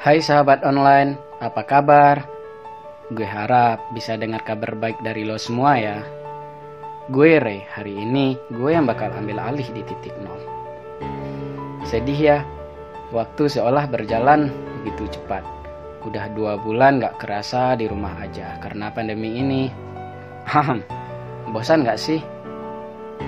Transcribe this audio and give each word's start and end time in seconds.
Hai 0.00 0.24
sahabat 0.24 0.64
online, 0.64 1.20
apa 1.44 1.60
kabar? 1.60 2.24
Gue 3.12 3.28
harap 3.28 3.84
bisa 3.92 4.16
dengar 4.16 4.40
kabar 4.48 4.72
baik 4.72 4.96
dari 5.04 5.28
lo 5.28 5.36
semua 5.36 5.76
ya. 5.76 6.00
Gue 7.12 7.36
Ray, 7.36 7.68
hari 7.68 8.00
ini 8.00 8.32
gue 8.48 8.72
yang 8.72 8.88
bakal 8.88 9.12
ambil 9.12 9.44
alih 9.44 9.68
di 9.68 9.84
titik 9.84 10.16
nol. 10.24 10.40
Sedih 11.84 12.16
ya, 12.16 12.38
waktu 13.12 13.44
seolah 13.44 13.84
berjalan 13.92 14.48
begitu 14.80 15.20
cepat. 15.20 15.44
Udah 16.08 16.32
dua 16.32 16.56
bulan 16.56 16.96
gak 17.04 17.20
kerasa 17.20 17.76
di 17.76 17.84
rumah 17.84 18.24
aja 18.24 18.56
karena 18.56 18.88
pandemi 18.88 19.36
ini. 19.36 19.68
Hahm, 20.48 20.80
bosan 21.52 21.84
gak 21.84 22.00
sih? 22.00 22.24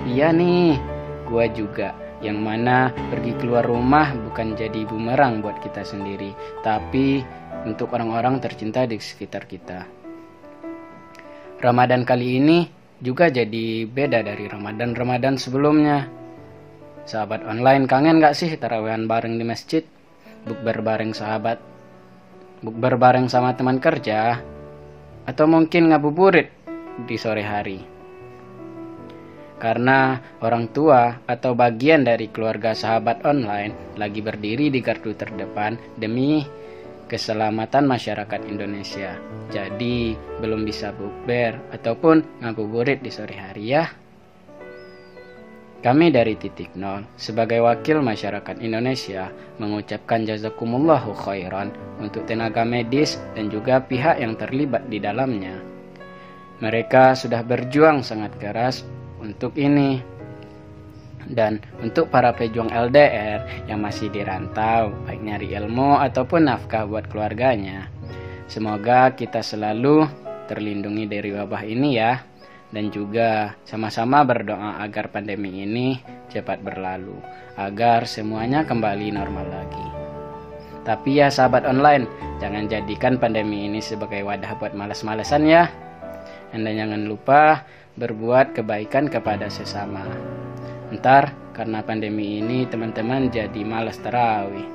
Iya 0.09 0.33
nih, 0.33 0.81
gue 1.29 1.45
juga 1.53 1.93
yang 2.23 2.39
mana 2.39 2.89
pergi 3.11 3.35
keluar 3.35 3.67
rumah 3.67 4.15
bukan 4.15 4.55
jadi 4.55 4.87
bumerang 4.87 5.43
buat 5.43 5.59
kita 5.59 5.83
sendiri, 5.83 6.31
tapi 6.63 7.21
untuk 7.67 7.91
orang-orang 7.91 8.39
tercinta 8.39 8.87
di 8.87 8.95
sekitar 8.97 9.45
kita. 9.45 9.85
Ramadan 11.59 12.03
kali 12.07 12.39
ini 12.39 12.67
juga 13.03 13.27
jadi 13.27 13.83
beda 13.87 14.23
dari 14.23 14.47
Ramadan-Ramadan 14.47 15.35
sebelumnya. 15.35 16.07
Sahabat 17.03 17.43
online 17.43 17.83
kangen 17.83 18.23
gak 18.23 18.35
sih 18.35 18.55
tarawehan 18.55 19.07
bareng 19.11 19.35
di 19.35 19.43
masjid? 19.43 19.83
Bukber 20.47 20.79
bareng 20.79 21.11
sahabat? 21.11 21.59
Bukber 22.63 22.95
bareng 22.95 23.27
sama 23.27 23.55
teman 23.59 23.83
kerja? 23.83 24.39
Atau 25.27 25.47
mungkin 25.47 25.91
ngabuburit 25.91 26.51
di 27.07 27.15
sore 27.19 27.43
hari? 27.43 27.92
Karena 29.63 30.19
orang 30.43 30.67
tua 30.75 31.23
atau 31.23 31.55
bagian 31.55 32.03
dari 32.03 32.27
keluarga 32.27 32.75
sahabat 32.75 33.23
online 33.23 33.95
lagi 33.95 34.19
berdiri 34.19 34.67
di 34.67 34.83
gardu 34.83 35.15
terdepan 35.15 35.79
demi 35.95 36.43
keselamatan 37.07 37.87
masyarakat 37.87 38.43
Indonesia. 38.51 39.15
Jadi 39.55 40.19
belum 40.43 40.67
bisa 40.67 40.91
bukber 40.91 41.55
ataupun 41.71 42.43
ngabuburit 42.43 42.99
di 42.99 43.07
sore 43.07 43.39
hari 43.39 43.71
ya. 43.71 43.87
Kami 45.79 46.11
dari 46.11 46.35
Titik 46.35 46.75
Nol 46.75 47.07
sebagai 47.15 47.63
wakil 47.63 48.03
masyarakat 48.03 48.59
Indonesia 48.59 49.31
mengucapkan 49.63 50.27
jazakumullahu 50.27 51.11
khairan 51.23 51.71
untuk 52.03 52.27
tenaga 52.27 52.67
medis 52.67 53.15
dan 53.35 53.47
juga 53.47 53.79
pihak 53.79 54.19
yang 54.19 54.35
terlibat 54.35 54.87
di 54.91 54.99
dalamnya. 54.99 55.55
Mereka 56.63 57.19
sudah 57.19 57.43
berjuang 57.43 57.99
sangat 57.99 58.31
keras 58.39 58.87
untuk 59.23 59.55
ini. 59.55 60.03
Dan 61.23 61.63
untuk 61.79 62.11
para 62.11 62.35
pejuang 62.35 62.67
LDR 62.67 63.65
yang 63.71 63.79
masih 63.79 64.11
dirantau, 64.11 64.91
baik 65.07 65.23
nyari 65.23 65.55
ilmu 65.55 65.95
ataupun 66.03 66.51
nafkah 66.51 66.83
buat 66.83 67.07
keluarganya. 67.07 67.87
Semoga 68.51 69.15
kita 69.15 69.39
selalu 69.39 70.03
terlindungi 70.51 71.07
dari 71.07 71.31
wabah 71.31 71.63
ini 71.63 71.95
ya. 71.95 72.19
Dan 72.73 72.89
juga 72.89 73.53
sama-sama 73.69 74.25
berdoa 74.25 74.81
agar 74.81 75.13
pandemi 75.13 75.61
ini 75.61 76.01
cepat 76.33 76.57
berlalu, 76.65 77.13
agar 77.53 78.09
semuanya 78.09 78.65
kembali 78.65 79.13
normal 79.13 79.45
lagi. 79.45 79.87
Tapi 80.81 81.21
ya 81.21 81.29
sahabat 81.29 81.69
online, 81.69 82.09
jangan 82.41 82.65
jadikan 82.65 83.21
pandemi 83.21 83.69
ini 83.69 83.77
sebagai 83.77 84.25
wadah 84.25 84.57
buat 84.57 84.73
males-malesan 84.73 85.45
ya. 85.45 85.69
Anda 86.49 86.73
jangan 86.73 87.05
lupa 87.05 87.61
berbuat 87.93 88.57
kebaikan 88.57 89.05
kepada 89.05 89.53
sesama. 89.53 90.01
Ntar 90.89 91.33
karena 91.53 91.85
pandemi 91.85 92.41
ini 92.41 92.65
teman-teman 92.65 93.29
jadi 93.29 93.61
malas 93.61 94.01
terawih 94.01 94.65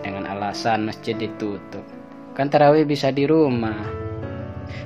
dengan 0.00 0.24
alasan 0.24 0.88
masjid 0.88 1.12
ditutup. 1.12 1.84
Kan 2.32 2.48
terawih 2.48 2.88
bisa 2.88 3.12
di 3.12 3.28
rumah. 3.28 3.76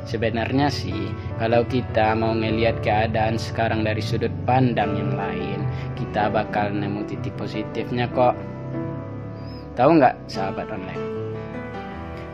Sebenarnya 0.03 0.67
sih, 0.67 1.15
kalau 1.39 1.63
kita 1.63 2.15
mau 2.19 2.35
ngelihat 2.35 2.83
keadaan 2.83 3.39
sekarang 3.39 3.87
dari 3.87 4.03
sudut 4.03 4.35
pandang 4.43 4.99
yang 4.99 5.15
lain, 5.15 5.63
kita 5.95 6.27
bakal 6.27 6.75
nemu 6.75 7.07
titik 7.07 7.35
positifnya 7.39 8.11
kok. 8.11 8.35
Tahu 9.79 9.91
nggak 10.03 10.15
sahabat 10.27 10.67
online? 10.75 11.05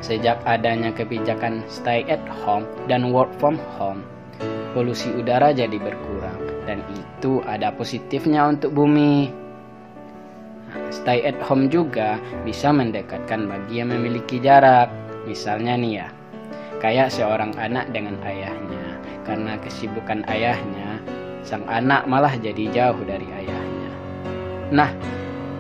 Sejak 0.00 0.41
adanya 0.49 0.97
kebijakan 0.97 1.60
stay 1.69 2.09
at 2.09 2.25
home 2.44 2.65
dan 2.88 3.12
work 3.12 3.28
from 3.37 3.60
home, 3.76 4.00
polusi 4.72 5.12
udara 5.12 5.53
jadi 5.53 5.77
berkurang 5.77 6.53
dan 6.65 6.83
itu 6.93 7.43
ada 7.47 7.71
positifnya 7.75 8.47
untuk 8.49 8.75
bumi. 8.75 9.31
Stay 10.88 11.25
at 11.25 11.37
home 11.44 11.69
juga 11.69 12.16
bisa 12.44 12.72
mendekatkan 12.72 13.49
bagi 13.49 13.81
yang 13.81 13.93
memiliki 13.93 14.41
jarak. 14.41 14.88
Misalnya 15.28 15.77
nih 15.77 15.93
ya, 16.03 16.09
kayak 16.81 17.12
seorang 17.12 17.53
anak 17.61 17.93
dengan 17.93 18.16
ayahnya. 18.25 19.00
Karena 19.22 19.55
kesibukan 19.61 20.27
ayahnya, 20.27 20.99
sang 21.47 21.62
anak 21.71 22.09
malah 22.11 22.34
jadi 22.34 22.66
jauh 22.72 23.00
dari 23.06 23.28
ayahnya. 23.28 23.91
Nah, 24.72 24.91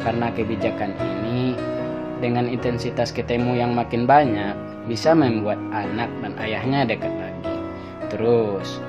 karena 0.02 0.34
kebijakan 0.34 0.96
ini, 0.98 1.54
dengan 2.18 2.50
intensitas 2.50 3.14
ketemu 3.14 3.60
yang 3.60 3.72
makin 3.76 4.08
banyak, 4.08 4.56
bisa 4.90 5.14
membuat 5.14 5.62
anak 5.70 6.10
dan 6.24 6.32
ayahnya 6.42 6.88
dekat 6.88 7.12
lagi. 7.14 7.54
Terus, 8.10 8.82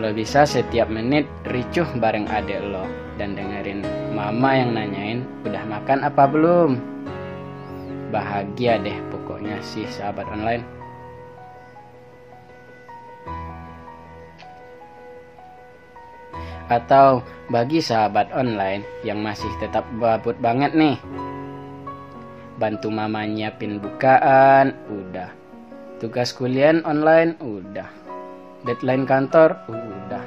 Lo 0.00 0.16
bisa 0.16 0.48
setiap 0.48 0.88
menit 0.88 1.28
ricuh 1.44 1.84
bareng 2.00 2.24
adek 2.24 2.72
lo 2.72 2.88
dan 3.20 3.36
dengerin 3.36 3.84
mama 4.16 4.56
yang 4.56 4.72
nanyain 4.72 5.28
udah 5.44 5.60
makan 5.68 6.08
apa 6.08 6.24
belum. 6.24 6.80
Bahagia 8.08 8.80
deh 8.80 8.96
pokoknya 9.12 9.60
sih 9.60 9.84
sahabat 9.92 10.24
online. 10.32 10.64
Atau 16.72 17.20
bagi 17.52 17.84
sahabat 17.84 18.32
online 18.32 18.80
yang 19.04 19.20
masih 19.20 19.52
tetap 19.60 19.84
babut 20.00 20.40
banget 20.40 20.72
nih. 20.72 20.96
Bantu 22.56 22.88
mama 22.88 23.28
nyiapin 23.28 23.76
bukaan, 23.76 24.72
udah. 24.88 25.28
Tugas 26.00 26.32
kuliah 26.32 26.80
online, 26.88 27.36
udah 27.44 28.00
deadline 28.64 29.08
kantor? 29.08 29.56
Udah. 29.68 30.24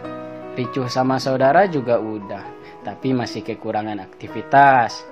Ricuh 0.54 0.90
sama 0.90 1.18
saudara 1.18 1.66
juga 1.70 1.98
udah. 1.98 2.44
Tapi 2.84 3.16
masih 3.16 3.42
kekurangan 3.46 4.02
aktivitas. 4.02 5.06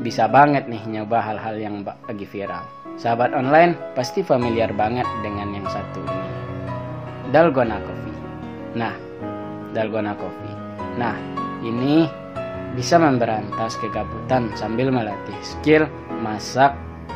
Bisa 0.00 0.26
banget 0.30 0.66
nih 0.66 0.82
nyoba 0.88 1.20
hal-hal 1.20 1.56
yang 1.58 1.76
lagi 1.84 2.26
viral. 2.26 2.64
Sahabat 2.96 3.32
online 3.32 3.74
pasti 3.96 4.20
familiar 4.20 4.70
banget 4.76 5.08
dengan 5.24 5.52
yang 5.52 5.66
satu 5.68 6.00
ini. 6.04 6.30
Dalgona 7.32 7.80
coffee. 7.80 8.18
Nah 8.76 8.94
dalgona 9.72 10.12
coffee. 10.16 10.56
Nah 11.00 11.16
ini 11.64 12.04
bisa 12.76 12.96
memberantas 12.96 13.76
kegabutan 13.80 14.48
sambil 14.56 14.88
melatih 14.88 15.36
skill 15.44 15.88
masak 16.24 16.72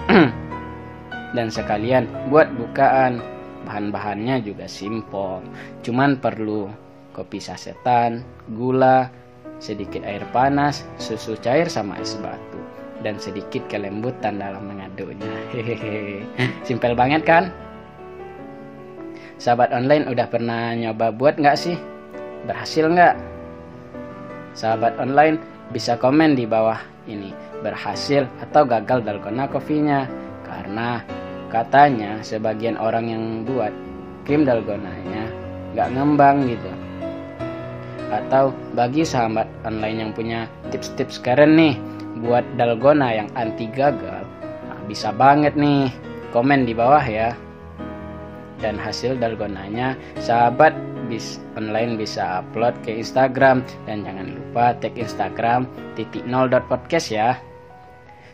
dan 1.37 1.49
sekalian 1.49 2.09
buat 2.29 2.49
bukaan 2.57 3.21
Bahan-bahannya 3.67 4.47
juga 4.47 4.71
simpel, 4.71 5.43
cuman 5.83 6.23
perlu 6.23 6.71
kopi 7.11 7.43
sasetan, 7.43 8.23
gula, 8.55 9.11
sedikit 9.59 10.07
air 10.07 10.23
panas, 10.31 10.87
susu 11.03 11.35
cair 11.43 11.67
sama 11.67 11.99
es 11.99 12.15
batu, 12.23 12.63
dan 13.03 13.19
sedikit 13.19 13.67
kelembutan 13.67 14.39
dalam 14.39 14.71
mengaduknya. 14.71 15.35
Hehehe, 15.51 16.23
simpel 16.63 16.95
banget 16.95 17.27
kan? 17.27 17.51
Sahabat 19.43 19.75
online 19.75 20.09
udah 20.09 20.27
pernah 20.31 20.73
nyoba 20.73 21.13
buat 21.13 21.37
nggak 21.37 21.59
sih? 21.59 21.77
Berhasil 22.47 22.87
nggak? 22.87 23.19
Sahabat 24.57 24.97
online 24.97 25.43
bisa 25.75 25.99
komen 25.99 26.39
di 26.39 26.47
bawah 26.47 26.79
ini 27.11 27.35
berhasil 27.61 28.25
atau 28.41 28.63
gagal 28.65 29.03
dalgona 29.03 29.51
kopinya 29.51 30.07
karena 30.47 31.03
Katanya 31.47 32.19
sebagian 32.27 32.75
orang 32.75 33.07
yang 33.07 33.25
buat 33.47 33.71
krim 34.27 34.43
dalgonanya 34.43 35.31
nggak 35.77 35.89
ngembang 35.95 36.51
gitu. 36.51 36.73
Atau 38.11 38.55
bagi 38.75 39.07
sahabat 39.07 39.47
online 39.63 39.99
yang 40.03 40.13
punya 40.15 40.51
tips-tips 40.71 41.23
keren 41.23 41.59
nih 41.59 41.75
buat 42.23 42.43
dalgona 42.57 43.13
yang 43.13 43.29
anti 43.37 43.69
gagal, 43.71 44.25
nah, 44.67 44.81
bisa 44.89 45.13
banget 45.13 45.53
nih 45.55 45.91
komen 46.33 46.65
di 46.65 46.73
bawah 46.75 47.03
ya. 47.03 47.35
Dan 48.57 48.81
hasil 48.81 49.21
dalgonanya 49.21 49.95
sahabat 50.17 50.73
bis 51.07 51.39
online 51.55 52.01
bisa 52.01 52.43
upload 52.43 52.75
ke 52.83 52.99
Instagram 52.99 53.63
dan 53.87 54.03
jangan 54.03 54.33
lupa 54.33 54.75
tag 54.81 54.97
Instagram 54.97 55.69
titik 55.95 56.25
nol 56.27 56.49
podcast 56.67 57.13
ya. 57.13 57.37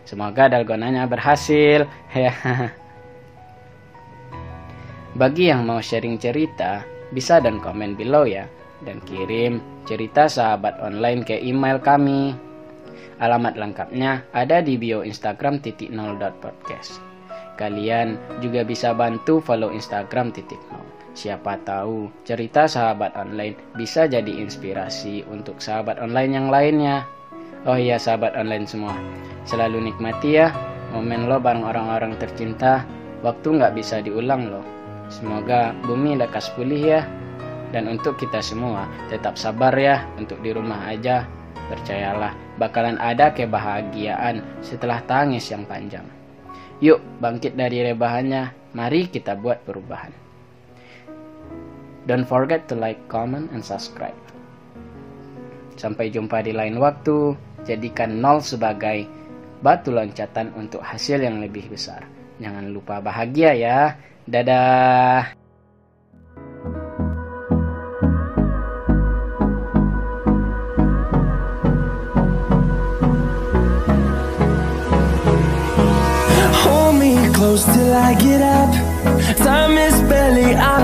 Semoga 0.06 0.50
dalgonanya 0.50 1.06
berhasil. 1.06 1.86
Ya. 2.14 2.34
Bagi 5.12 5.52
yang 5.52 5.68
mau 5.68 5.76
sharing 5.76 6.16
cerita, 6.16 6.88
bisa 7.12 7.36
dan 7.36 7.60
komen 7.60 8.00
below 8.00 8.24
ya. 8.24 8.48
Dan 8.80 8.96
kirim 9.04 9.60
cerita 9.84 10.24
sahabat 10.24 10.80
online 10.80 11.20
ke 11.20 11.36
email 11.36 11.76
kami. 11.76 12.32
Alamat 13.20 13.60
lengkapnya 13.60 14.24
ada 14.32 14.64
di 14.64 14.80
bio 14.80 15.04
Instagram 15.04 15.60
titik 15.60 15.92
nol 15.92 16.16
podcast. 16.16 16.96
Kalian 17.60 18.16
juga 18.40 18.64
bisa 18.64 18.96
bantu 18.96 19.38
follow 19.44 19.68
Instagram 19.68 20.32
titik 20.32 20.58
nol. 20.72 20.82
Siapa 21.12 21.60
tahu 21.60 22.08
cerita 22.24 22.64
sahabat 22.64 23.12
online 23.12 23.76
bisa 23.76 24.08
jadi 24.08 24.32
inspirasi 24.32 25.28
untuk 25.28 25.60
sahabat 25.60 26.00
online 26.00 26.32
yang 26.32 26.48
lainnya. 26.48 27.04
Oh 27.68 27.76
iya 27.76 28.00
sahabat 28.00 28.32
online 28.32 28.64
semua, 28.64 28.96
selalu 29.44 29.92
nikmati 29.92 30.40
ya 30.40 30.50
momen 30.96 31.28
lo 31.28 31.36
bareng 31.36 31.68
orang-orang 31.68 32.16
tercinta. 32.16 32.88
Waktu 33.20 33.60
nggak 33.60 33.76
bisa 33.76 34.00
diulang 34.02 34.50
loh. 34.50 34.81
Semoga 35.12 35.76
bumi 35.84 36.16
lekas 36.16 36.48
pulih 36.56 36.80
ya. 36.80 37.02
Dan 37.68 37.88
untuk 37.88 38.16
kita 38.16 38.40
semua, 38.40 38.88
tetap 39.12 39.36
sabar 39.36 39.72
ya 39.76 40.04
untuk 40.16 40.40
di 40.44 40.52
rumah 40.52 40.92
aja 40.92 41.24
Percayalah, 41.72 42.36
bakalan 42.60 43.00
ada 43.00 43.30
kebahagiaan 43.32 44.60
setelah 44.60 45.00
tangis 45.08 45.48
yang 45.48 45.64
panjang. 45.64 46.04
Yuk, 46.84 46.98
bangkit 47.16 47.56
dari 47.56 47.80
rebahannya. 47.80 48.74
Mari 48.76 49.08
kita 49.08 49.38
buat 49.40 49.64
perubahan. 49.64 50.12
Don't 52.04 52.28
forget 52.28 52.68
to 52.68 52.76
like, 52.76 53.00
comment, 53.08 53.48
and 53.56 53.64
subscribe. 53.64 54.16
Sampai 55.80 56.12
jumpa 56.12 56.44
di 56.44 56.52
lain 56.52 56.76
waktu. 56.76 57.38
Jadikan 57.64 58.20
nol 58.20 58.44
sebagai 58.44 59.08
batu 59.64 59.94
loncatan 59.94 60.50
untuk 60.58 60.84
hasil 60.84 61.24
yang 61.24 61.40
lebih 61.40 61.70
besar. 61.72 62.04
Jangan 62.42 62.74
lupa 62.74 62.98
bahagia 62.98 63.54
ya. 63.54 63.78
Dadah. 64.26 65.38
close 77.42 77.64
till 77.74 77.92
I 77.92 78.14
get 78.14 78.40
up. 78.40 78.70
Time 79.36 79.76
is 79.76 79.96
barely 80.08 80.54
on 80.54 80.82